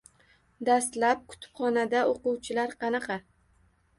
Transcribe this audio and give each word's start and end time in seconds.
Dastlab 0.69 1.19
kutubxonada 1.33 2.01
o‘quvchilar 2.13 2.75
qanaqa? 2.85 3.19